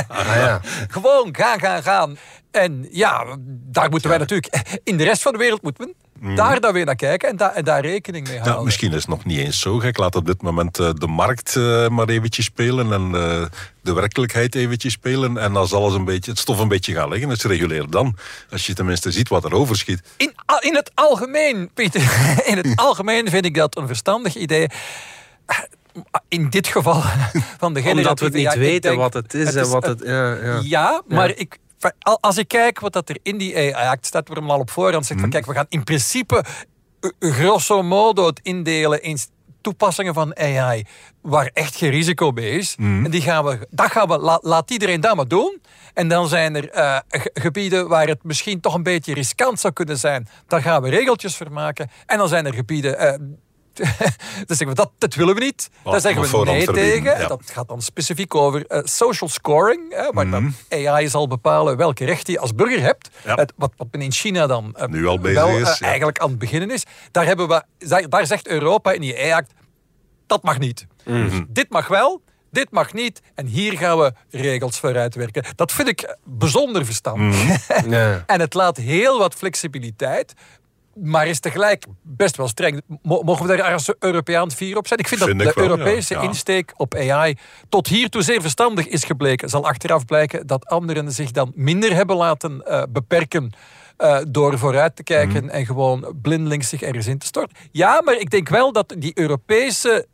[0.08, 0.62] ah, ja.
[0.88, 2.18] Gewoon gaan, gaan, gaan.
[2.52, 4.80] En ja, daar moeten wij natuurlijk...
[4.84, 6.36] In de rest van de wereld moeten we mm.
[6.36, 8.64] daar dan weer naar kijken en, da en daar rekening mee houden.
[8.64, 9.98] Misschien is het nog niet eens zo gek.
[9.98, 13.46] Laat op dit moment uh, de markt uh, maar eventjes spelen en uh,
[13.82, 15.38] de werkelijkheid eventjes spelen.
[15.38, 18.16] En als alles een beetje, het stof een beetje gaat liggen, is reguleer dan.
[18.52, 20.02] Als je tenminste ziet wat er overschiet.
[20.18, 22.02] In, in het algemeen, Pieter,
[22.52, 24.68] in het algemeen vind ik dat een verstandig idee
[26.28, 27.02] in dit geval
[27.60, 29.86] van de Omdat we het niet ja, weten denk, wat het is, het en wat
[29.86, 30.08] het, het...
[30.08, 30.62] Ja, ja.
[30.64, 31.58] ja maar ik,
[32.20, 35.06] als ik kijk wat dat er in die AI-act staat, waar hem al op voorhand
[35.06, 36.44] zegt van kijk, we gaan in principe
[37.20, 39.18] grosso modo het indelen in
[39.62, 40.86] toepassingen van AI
[41.22, 42.76] waar echt geen risico bij is.
[42.76, 43.06] Mhm.
[43.06, 45.62] En die gaan we, dat gaan we, la, laat iedereen dat maar doen.
[45.94, 46.98] En dan zijn er uh,
[47.34, 50.28] gebieden waar het misschien toch een beetje riskant zou kunnen zijn.
[50.48, 51.90] Daar gaan we regeltjes voor maken.
[52.06, 53.22] En dan zijn er gebieden...
[53.22, 53.28] Uh,
[54.48, 55.70] dan zeggen we dat, dat willen we niet.
[55.84, 57.20] Oh, Daar zeggen we nee tegen.
[57.20, 57.28] Ja.
[57.28, 59.94] Dat gaat dan specifiek over uh, social scoring.
[59.94, 60.50] Hè, waar Mhm.
[60.70, 63.10] dan AI zal bepalen welke rechten je als burger hebt.
[63.26, 63.36] Ja.
[63.36, 65.88] Het, wat, wat men in China dan uh, Nu al bezig wel, is, uh, ja.
[65.88, 66.84] eigenlijk aan het beginnen is.
[67.12, 69.52] Daar, hebben we, daar, daar zegt Europa in die AI-act
[70.28, 70.88] dat mag niet.
[71.06, 71.44] Mhm.
[71.48, 73.22] Dit mag wel, dit mag niet.
[73.36, 75.44] En hier gaan we regels voor uitwerken.
[75.56, 77.44] Dat vind ik bijzonder verstandig.
[77.44, 77.90] Mhm.
[77.96, 78.24] Ja.
[78.26, 80.34] en het laat heel wat flexibiliteit.
[81.04, 82.82] Maar is tegelijk best wel streng.
[83.02, 85.00] Mo- Mogen we daar als Europeaan vier op zijn?
[85.00, 86.22] Ik vind, Vind dat ik de wel, Europese ja.
[86.22, 87.38] Insteek op AI
[87.70, 89.50] tot hiertoe zeer verstandig is gebleken.
[89.50, 93.52] Zal achteraf blijken dat anderen zich dan minder hebben laten eh, beperken.
[93.98, 95.54] eh, door vooruit te kijken Mhm.
[95.54, 97.58] en gewoon blindelings zich ergens in te storten.
[97.72, 100.08] Ja, maar ik denk wel dat die Europese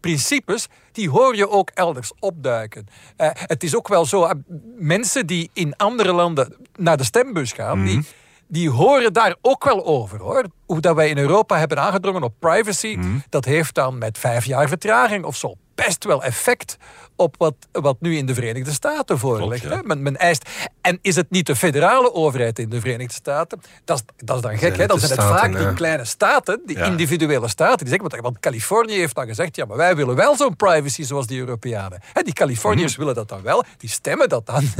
[0.00, 2.86] principes, die hoor je ook elders opduiken.
[3.16, 4.30] Eh, het is ook wel zo,
[4.78, 8.00] mensen die in andere landen naar de stembus gaan, die,
[8.48, 10.44] die horen daar ook wel over hoor.
[10.66, 14.68] Hoe dat wij in Europa hebben aangedrongen op privacy, dat heeft dan met vijf jaar
[14.68, 16.76] vertraging of zo best wel effect
[17.16, 19.62] op wat, wat nu in de Verenigde Staten voorligt.
[19.62, 19.80] Ja.
[19.84, 20.48] men, men eist.
[20.80, 23.60] En is het niet de federale overheid in de Verenigde Staten?
[23.84, 24.86] Dat is, dat is dan gek, hè?
[24.86, 26.84] Dan zijn het staten, vaak die kleine staten, die Ja.
[26.84, 30.36] individuele staten, die zeggen, want- want Californië heeft dan gezegd, ja, maar wij willen wel
[30.36, 32.00] zo'n privacy zoals die Europeanen.
[32.22, 33.00] Die Californiërs Mhm.
[33.00, 34.64] willen dat dan wel, die stemmen dat dan.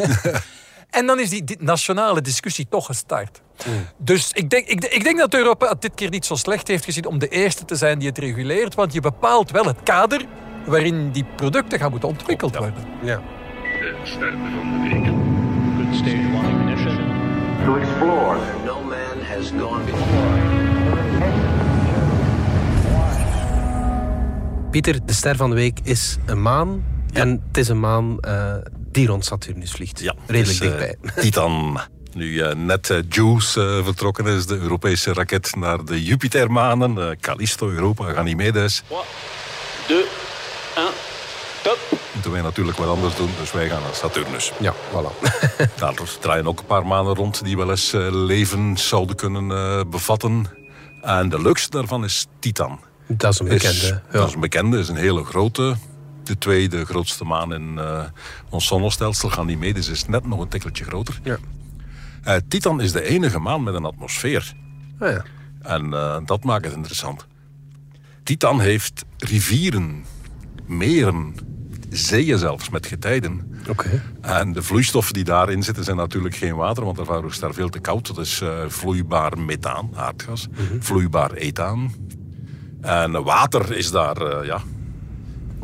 [0.95, 3.41] en dan is die, die nationale discussie toch gestart.
[3.67, 3.77] Mhm.
[3.99, 6.85] Dus ik denk, ik, ik denk dat Europa het dit keer niet zo slecht heeft
[6.85, 10.25] gezien om de eerste te zijn die het reguleert, want je bepaalt wel het kader
[10.67, 12.85] waarin die producten gaan moeten ontwikkeld worden.
[13.03, 13.23] Ja.
[13.63, 15.05] De ster van de week.
[15.77, 17.15] Good stage one ignition.
[17.65, 18.39] to explore.
[18.65, 20.73] No man has gone before.
[24.71, 26.85] Pieter, de ster van de week is een maan.
[27.13, 28.55] En het is een maan eh,
[28.95, 30.01] die rond Saturnus vliegt.
[30.01, 31.13] Ja, Redelijk dus, eh, dichtbij.
[31.23, 31.81] Titan.
[32.13, 37.19] Nu eh, net eh, JUICE vertrokken is, de Europese raket naar de Jupitermanen.
[37.21, 38.83] Callisto, Europa, Ganymedes.
[39.89, 40.05] Deux,
[40.79, 40.93] un,
[41.63, 41.79] top.
[42.13, 44.53] Moeten wij natuurlijk wat anders doen, dus wij gaan naar Saturnus.
[44.61, 45.31] Ja, voilà.
[45.77, 49.81] Daar draaien ook een paar manen rond die wel eens eh, leven zouden kunnen eh,
[49.91, 50.47] bevatten.
[51.03, 52.81] En de leukste daarvan is Titan.
[53.07, 53.87] Dat is een Is- bekende.
[53.87, 54.19] Ja.
[54.19, 55.77] Dat is een bekende, is een hele grote.
[56.25, 58.05] De tweede grootste maan in eh,
[58.49, 61.21] ons zonnestelsel, Ganymedes, is net nog een tikkeltje groter.
[61.23, 61.37] Ja.
[62.23, 64.55] Eh, Titan is de enige maan met een atmosfeer.
[64.99, 65.25] Ah, ja.
[65.63, 67.27] En eh, dat maakt het interessant.
[68.23, 70.05] Titan heeft rivieren,
[70.67, 71.35] meren,
[71.91, 73.61] zeeën zelfs met getijden.
[73.69, 74.03] Oké.
[74.21, 77.55] En de vloeistoffen die daarin zitten zijn natuurlijk geen water, want daarvoor is het daar
[77.55, 78.07] veel te koud.
[78.07, 81.95] Dat is vloeibaar methaan, aardgas, vloeibaar ethaan.
[82.81, 84.63] En water is daar, ja,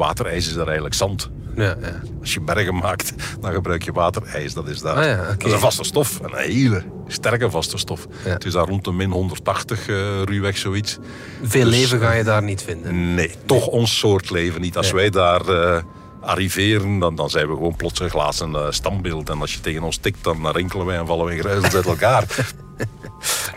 [0.00, 1.30] waterijs is daar eigenlijk zand.
[1.56, 2.00] Ja, ja.
[2.20, 4.54] Als je bergen maakt, dan gebruik je waterijs.
[4.54, 4.96] Dat is daar.
[4.96, 5.24] Ah ja.
[5.24, 6.20] Dat is een vaste stof.
[6.22, 8.06] Een hele sterke vaste stof.
[8.22, 10.98] Het is daar rond de min 180 eh ruwweg zoiets.
[11.42, 13.14] Veel Dus, leven ga eh, je daar niet vinden.
[13.14, 14.76] Nee, toch ons soort leven niet.
[14.76, 15.00] Als Nee.
[15.00, 15.82] wij daar eh,
[16.20, 19.28] arriveren, dan, dan zijn we gewoon plots een glazen standbeeld.
[19.28, 22.24] En als je tegen ons tikt, dan rinkelen wij en vallen wij gruizels uit elkaar.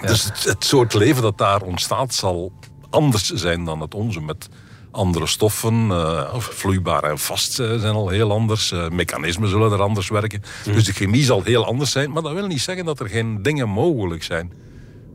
[0.02, 2.52] Dus het, het soort leven dat daar ontstaat zal
[2.90, 4.22] anders zijn dan het onze.
[4.22, 4.50] Met
[4.94, 8.72] andere stoffen, eh, of vloeibaar en vast eh, zijn al heel anders.
[8.72, 10.44] Eh, mechanismen zullen er anders werken.
[10.64, 12.12] Dus de chemie zal heel anders zijn.
[12.12, 14.52] Maar dat wil niet zeggen dat er geen dingen mogelijk zijn.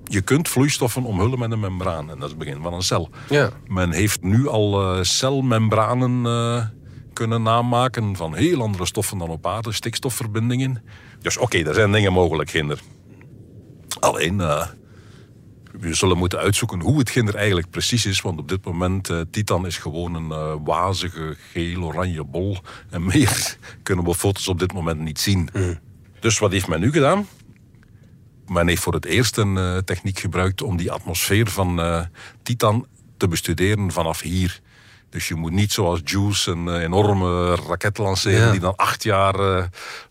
[0.04, 2.10] Je kunt vloeistoffen omhullen met een membraan.
[2.10, 3.10] En dat is het begin van een cel.
[3.28, 3.50] Ja.
[3.66, 6.22] Men heeft nu al celmembranen
[7.12, 10.82] kunnen namaken van heel andere stoffen dan op aarde, stikstofverbindingen.
[11.20, 12.80] Dus oké, er zijn dingen mogelijk, kinder.
[14.00, 14.42] Alleen,
[15.72, 18.20] we zullen moeten uitzoeken hoe het ginder eigenlijk precies is.
[18.20, 22.56] Want op dit moment, eh, Titan is gewoon een eh, wazige geel-oranje bol.
[22.90, 25.50] En meer kunnen we foto's op dit moment niet zien.
[26.20, 27.26] Dus wat heeft men nu gedaan?
[28.46, 31.80] Men heeft voor het eerst een eh, techniek gebruikt om die atmosfeer van
[32.42, 34.60] Titan te bestuderen vanaf hier.
[35.10, 38.50] Dus je moet niet zoals Juice een eh, enorme raket lanceren Ja.
[38.50, 39.64] die dan acht jaar eh,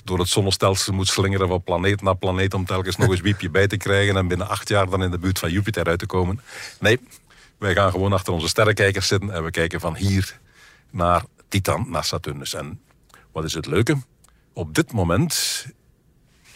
[0.04, 3.68] door het zonnestelsel moet slingeren van planeet naar planeet om telkens nog eens wiepje bij
[3.68, 6.40] te krijgen en binnen acht jaar dan in de buurt van Jupiter uit te komen.
[6.80, 7.00] Nee,
[7.58, 10.40] wij gaan gewoon achter onze sterrenkijkers zitten en we kijken van hier
[10.92, 12.54] naar Titan, naar Saturnus.
[12.54, 12.80] En
[13.32, 13.98] wat is het leuke?
[14.54, 15.66] Op dit moment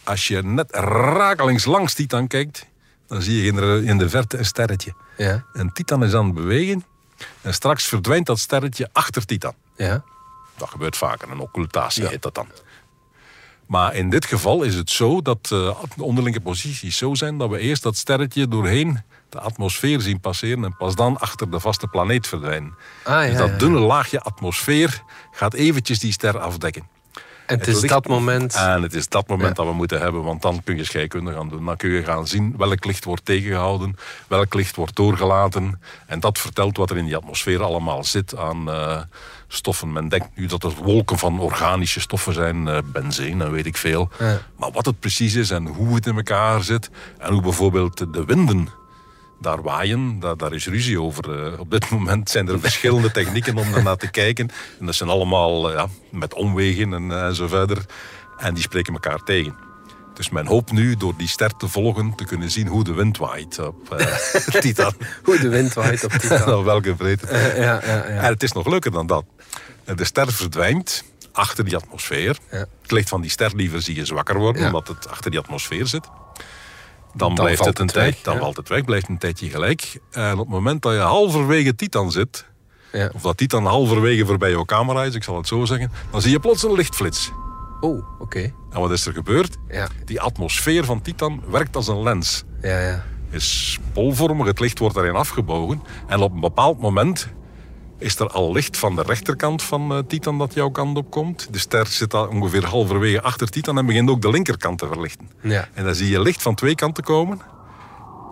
[0.04, 2.66] als je net rakelings langs Titan kijkt,
[3.08, 4.94] dan zie je in de, in de verte een sterretje.
[5.18, 5.46] Ja.
[5.54, 6.84] En Titan is aan het bewegen.
[7.42, 9.54] En straks verdwijnt dat sterretje achter Titan.
[9.76, 10.04] Ja.
[10.58, 12.48] Dat gebeurt vaker, een occultatie heet dat dan.
[13.68, 17.50] Maar in dit geval is het zo dat eh, de onderlinge posities zo zijn dat
[17.50, 21.88] we eerst dat sterretje doorheen de atmosfeer zien passeren en pas dan achter de vaste
[21.88, 22.76] planeet verdwijnen.
[23.04, 26.88] Ah, ja, dus dat dunne laagje atmosfeer gaat eventjes die ster afdekken.
[27.46, 28.56] En het is dat moment.
[28.56, 29.54] En het is dat moment Ja.
[29.54, 31.66] dat we moeten hebben, want dan kun je scheikunde gaan doen.
[31.66, 33.96] Dan kun je gaan zien welk licht wordt tegengehouden,
[34.28, 35.82] welk licht wordt doorgelaten.
[36.06, 39.02] En dat vertelt wat er in die atmosfeer allemaal zit aan eh,
[39.48, 39.92] stoffen.
[39.92, 43.78] Men denkt nu dat het wolken van organische stoffen zijn, eh benzine en weet ik
[43.78, 44.10] veel.
[44.20, 44.40] Ja.
[44.58, 48.26] Maar wat het precies is en hoe het in elkaar zit en hoe bijvoorbeeld de
[48.26, 48.68] winden
[49.42, 51.46] daar waaien, daar, daar is ruzie over.
[51.46, 54.50] Eh, op dit moment zijn er verschillende technieken om daarnaar te kijken.
[54.80, 57.86] En dat zijn allemaal eh, ja, met omwegen en eh, zo verder.
[58.38, 59.70] En die spreken elkaar tegen.
[60.14, 63.18] Dus men hoopt nu door die ster te volgen te kunnen zien hoe de wind
[63.18, 64.16] waait op eh,
[64.62, 64.94] Titan.
[65.24, 66.54] Hoe de wind waait op Titan.
[66.58, 67.28] Op welke breedte.
[67.28, 68.04] Eh, ja, ja, ja.
[68.04, 69.26] En het is nog leuker dan dat.
[69.96, 72.38] De ster verdwijnt achter die atmosfeer.
[72.52, 72.66] Ja.
[72.82, 75.88] Het licht van die ster liever zie je zwakker worden, omdat het achter die atmosfeer
[75.88, 76.08] zit.
[77.14, 80.00] Dan, Dan blijft het een tijd, dan valt het weg, blijft een tijdje gelijk.
[80.12, 82.46] En op het moment dat je halverwege Titan zit,
[82.92, 83.10] Ja.
[83.14, 86.32] of dat Titan halverwege voorbij jouw camera is, ik zal het zo zeggen, dan zie
[86.32, 87.32] je plots een lichtflits.
[87.80, 88.54] Oh, oké.
[88.72, 89.58] En wat is er gebeurd?
[89.68, 89.88] Ja.
[90.06, 92.44] Die atmosfeer van Titan werkt als een lens.
[92.62, 93.04] Ja, ja.
[93.30, 95.82] Is bolvormig, het licht wordt daarin afgebogen.
[96.08, 97.28] En op een bepaald moment
[98.02, 101.48] is er al licht van de rechterkant van eh, Titan dat jouw kant op komt.
[101.52, 105.30] De ster zit al ongeveer halverwege achter Titan en begint ook de linkerkant te verlichten.
[105.42, 105.68] Ja.
[105.74, 107.40] En dan zie je licht van twee kanten komen.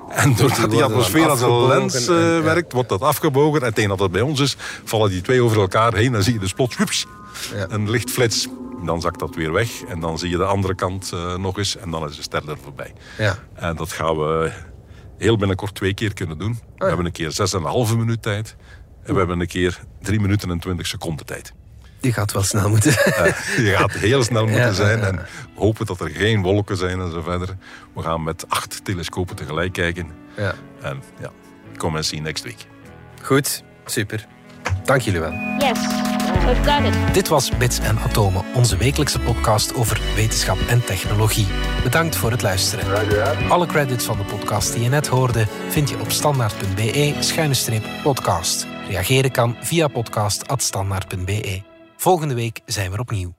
[0.10, 2.42] En doordat die atmosfeer als een lens en- eh, ja.
[2.42, 3.62] werkt, wordt dat afgebogen.
[3.62, 6.12] En tegen dat het bij ons is, vallen die twee over elkaar heen.
[6.12, 7.06] Dan zie je dus plots woeps,
[7.56, 7.66] Ja.
[7.70, 8.48] een lichtflits.
[8.86, 9.84] Dan zakt dat weer weg.
[9.84, 11.78] En dan zie je de andere kant eh, nog eens.
[11.78, 12.94] En dan is de ster er voorbij.
[13.18, 13.38] Ja.
[13.54, 14.52] En dat gaan we
[15.18, 16.60] heel binnenkort twee keer kunnen doen.
[16.78, 18.56] We hebben een keer 6,5 minuut tijd.
[19.10, 21.54] En we hebben een keer 3 minuten en 20 seconden tijd.
[22.00, 22.92] Die gaat wel snel moeten.
[22.92, 25.20] Je gaat heel snel moeten Ja, zijn en
[25.56, 27.50] hopen dat er geen wolken zijn en zo verder.
[27.96, 30.08] We gaan met acht telescopen tegelijk kijken.
[30.38, 30.54] ja.
[30.82, 31.32] En ja,
[31.78, 32.66] come and see next week.
[33.22, 34.26] Goed, super.
[34.84, 35.32] Dank jullie wel.
[35.58, 35.80] Yes,
[36.46, 36.94] we've got it.
[37.14, 41.48] Dit was Bits en Atomen, onze wekelijkse podcast over wetenschap en technologie.
[41.84, 42.86] Bedankt voor het luisteren.
[43.50, 48.69] Alle credits van de podcast die je net hoorde vind je op standaard.be-podcast.
[48.90, 51.62] Reageren kan via podcast.standaard.be.
[51.98, 53.39] Volgende week zijn we opnieuw.